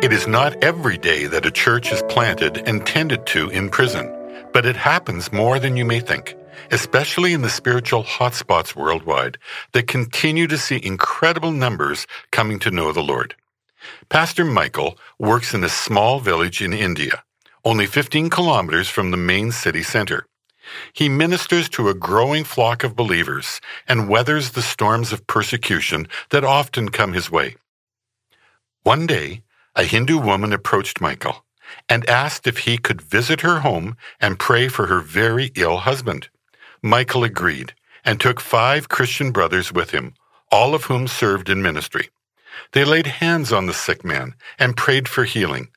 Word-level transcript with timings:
It 0.00 0.12
is 0.12 0.28
not 0.28 0.62
every 0.62 0.96
day 0.96 1.26
that 1.26 1.44
a 1.44 1.50
church 1.50 1.90
is 1.90 2.04
planted 2.08 2.68
and 2.68 2.86
tended 2.86 3.26
to 3.26 3.48
in 3.48 3.68
prison, 3.68 4.06
but 4.52 4.64
it 4.64 4.76
happens 4.76 5.32
more 5.32 5.58
than 5.58 5.76
you 5.76 5.84
may 5.84 5.98
think, 5.98 6.36
especially 6.70 7.32
in 7.32 7.42
the 7.42 7.50
spiritual 7.50 8.04
hotspots 8.04 8.76
worldwide 8.76 9.38
that 9.72 9.88
continue 9.88 10.46
to 10.46 10.56
see 10.56 10.80
incredible 10.84 11.50
numbers 11.50 12.06
coming 12.30 12.60
to 12.60 12.70
know 12.70 12.92
the 12.92 13.02
Lord. 13.02 13.34
Pastor 14.08 14.44
Michael 14.44 14.96
works 15.18 15.52
in 15.52 15.64
a 15.64 15.68
small 15.68 16.20
village 16.20 16.62
in 16.62 16.72
India, 16.72 17.24
only 17.64 17.86
15 17.86 18.30
kilometers 18.30 18.88
from 18.88 19.10
the 19.10 19.16
main 19.16 19.50
city 19.50 19.82
center. 19.82 20.26
He 20.92 21.08
ministers 21.08 21.68
to 21.70 21.88
a 21.88 21.94
growing 21.94 22.44
flock 22.44 22.84
of 22.84 22.94
believers 22.94 23.60
and 23.88 24.08
weathers 24.08 24.52
the 24.52 24.62
storms 24.62 25.12
of 25.12 25.26
persecution 25.26 26.06
that 26.30 26.44
often 26.44 26.90
come 26.90 27.14
his 27.14 27.32
way. 27.32 27.56
One 28.84 29.08
day, 29.08 29.42
a 29.78 29.84
Hindu 29.84 30.18
woman 30.18 30.52
approached 30.52 31.00
Michael 31.00 31.44
and 31.88 32.08
asked 32.10 32.48
if 32.48 32.58
he 32.58 32.78
could 32.78 33.00
visit 33.00 33.42
her 33.42 33.60
home 33.60 33.96
and 34.20 34.36
pray 34.38 34.66
for 34.66 34.86
her 34.86 35.00
very 35.00 35.52
ill 35.54 35.78
husband. 35.78 36.28
Michael 36.82 37.22
agreed 37.22 37.74
and 38.04 38.20
took 38.20 38.40
five 38.40 38.88
Christian 38.88 39.30
brothers 39.30 39.72
with 39.72 39.92
him, 39.92 40.14
all 40.50 40.74
of 40.74 40.84
whom 40.84 41.06
served 41.06 41.48
in 41.48 41.62
ministry. 41.62 42.08
They 42.72 42.84
laid 42.84 43.06
hands 43.06 43.52
on 43.52 43.66
the 43.66 43.72
sick 43.72 44.04
man 44.04 44.34
and 44.58 44.76
prayed 44.76 45.06
for 45.06 45.22
healing. 45.22 45.68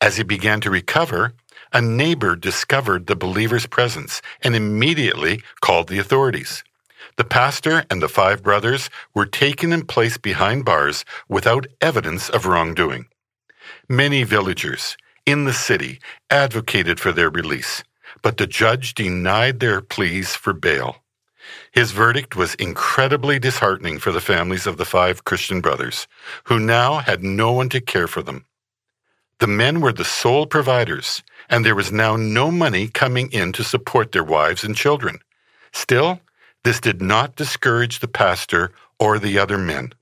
As 0.00 0.16
he 0.16 0.22
began 0.22 0.62
to 0.62 0.70
recover, 0.70 1.34
a 1.74 1.82
neighbor 1.82 2.36
discovered 2.36 3.06
the 3.06 3.16
believer's 3.16 3.66
presence 3.66 4.22
and 4.40 4.56
immediately 4.56 5.42
called 5.60 5.88
the 5.88 5.98
authorities. 5.98 6.64
The 7.16 7.24
pastor 7.24 7.84
and 7.90 8.00
the 8.00 8.08
five 8.08 8.42
brothers 8.42 8.88
were 9.14 9.26
taken 9.26 9.74
and 9.74 9.86
placed 9.86 10.22
behind 10.22 10.64
bars 10.64 11.04
without 11.28 11.66
evidence 11.82 12.30
of 12.30 12.46
wrongdoing. 12.46 13.08
Many 13.88 14.22
villagers 14.24 14.96
in 15.26 15.44
the 15.44 15.52
city 15.52 16.00
advocated 16.30 16.98
for 16.98 17.12
their 17.12 17.30
release, 17.30 17.84
but 18.22 18.36
the 18.36 18.46
judge 18.46 18.94
denied 18.94 19.60
their 19.60 19.80
pleas 19.80 20.34
for 20.34 20.52
bail. 20.52 20.96
His 21.72 21.92
verdict 21.92 22.36
was 22.36 22.54
incredibly 22.54 23.38
disheartening 23.38 23.98
for 23.98 24.12
the 24.12 24.20
families 24.20 24.66
of 24.66 24.76
the 24.76 24.84
five 24.84 25.24
Christian 25.24 25.60
brothers, 25.60 26.06
who 26.44 26.58
now 26.58 26.98
had 26.98 27.22
no 27.24 27.52
one 27.52 27.68
to 27.70 27.80
care 27.80 28.06
for 28.06 28.22
them. 28.22 28.46
The 29.38 29.46
men 29.48 29.80
were 29.80 29.92
the 29.92 30.04
sole 30.04 30.46
providers, 30.46 31.22
and 31.48 31.64
there 31.64 31.74
was 31.74 31.90
now 31.90 32.16
no 32.16 32.50
money 32.50 32.88
coming 32.88 33.30
in 33.32 33.52
to 33.54 33.64
support 33.64 34.12
their 34.12 34.22
wives 34.22 34.62
and 34.62 34.76
children. 34.76 35.18
Still, 35.72 36.20
this 36.62 36.78
did 36.78 37.02
not 37.02 37.34
discourage 37.34 37.98
the 37.98 38.08
pastor 38.08 38.72
or 39.00 39.18
the 39.18 39.38
other 39.38 39.58
men 39.58 39.94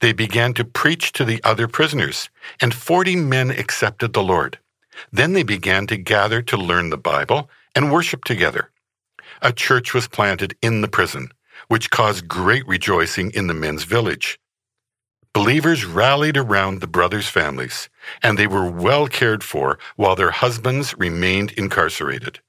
they 0.00 0.12
began 0.12 0.54
to 0.54 0.64
preach 0.64 1.12
to 1.12 1.24
the 1.24 1.40
other 1.44 1.68
prisoners, 1.68 2.30
and 2.60 2.74
forty 2.74 3.16
men 3.16 3.50
accepted 3.50 4.12
the 4.12 4.22
Lord. 4.22 4.58
Then 5.12 5.32
they 5.32 5.42
began 5.42 5.86
to 5.88 5.96
gather 5.96 6.42
to 6.42 6.56
learn 6.56 6.90
the 6.90 6.98
Bible 6.98 7.50
and 7.74 7.92
worship 7.92 8.24
together. 8.24 8.70
A 9.40 9.52
church 9.52 9.94
was 9.94 10.08
planted 10.08 10.56
in 10.62 10.80
the 10.80 10.88
prison, 10.88 11.28
which 11.68 11.90
caused 11.90 12.28
great 12.28 12.66
rejoicing 12.66 13.30
in 13.32 13.46
the 13.46 13.54
men's 13.54 13.84
village. 13.84 14.38
Believers 15.32 15.86
rallied 15.86 16.36
around 16.36 16.80
the 16.80 16.86
brothers' 16.86 17.28
families, 17.28 17.88
and 18.22 18.38
they 18.38 18.46
were 18.46 18.70
well 18.70 19.08
cared 19.08 19.42
for 19.42 19.78
while 19.96 20.14
their 20.14 20.30
husbands 20.30 20.94
remained 20.98 21.52
incarcerated. 21.52 22.40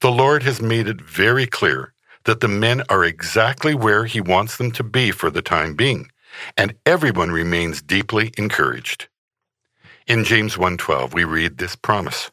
The 0.00 0.10
Lord 0.10 0.42
has 0.42 0.62
made 0.62 0.88
it 0.88 1.00
very 1.00 1.46
clear 1.46 1.92
that 2.24 2.40
the 2.40 2.48
men 2.48 2.82
are 2.88 3.04
exactly 3.04 3.74
where 3.74 4.06
He 4.06 4.20
wants 4.20 4.56
them 4.56 4.70
to 4.72 4.82
be 4.82 5.10
for 5.10 5.30
the 5.30 5.42
time 5.42 5.74
being, 5.74 6.10
and 6.56 6.74
everyone 6.86 7.30
remains 7.30 7.82
deeply 7.82 8.32
encouraged. 8.36 9.08
In 10.06 10.24
James 10.24 10.56
1:12 10.56 11.14
we 11.14 11.24
read 11.24 11.58
this 11.58 11.76
promise. 11.76 12.30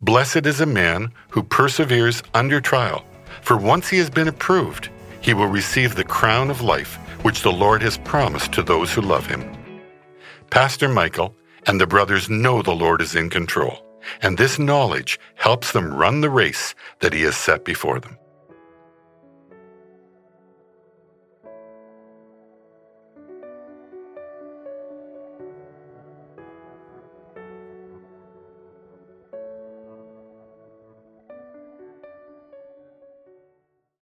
Blessed 0.00 0.46
is 0.46 0.60
a 0.60 0.66
man 0.66 1.12
who 1.30 1.42
perseveres 1.42 2.22
under 2.34 2.60
trial, 2.60 3.04
for 3.42 3.56
once 3.56 3.88
he 3.88 3.98
has 3.98 4.10
been 4.10 4.28
approved, 4.28 4.88
he 5.20 5.34
will 5.34 5.46
receive 5.48 5.94
the 5.94 6.04
crown 6.04 6.50
of 6.50 6.60
life 6.62 6.98
which 7.22 7.42
the 7.42 7.52
Lord 7.52 7.82
has 7.82 7.98
promised 7.98 8.52
to 8.52 8.62
those 8.62 8.92
who 8.92 9.00
love 9.00 9.26
him. 9.26 9.44
Pastor 10.50 10.88
Michael 10.88 11.34
and 11.66 11.80
the 11.80 11.86
brothers 11.86 12.30
know 12.30 12.62
the 12.62 12.74
Lord 12.74 13.02
is 13.02 13.14
in 13.14 13.28
control, 13.28 13.84
and 14.22 14.38
this 14.38 14.58
knowledge 14.58 15.18
helps 15.34 15.72
them 15.72 15.92
run 15.92 16.20
the 16.20 16.30
race 16.30 16.74
that 17.00 17.12
he 17.12 17.22
has 17.22 17.36
set 17.36 17.64
before 17.64 17.98
them. 17.98 18.16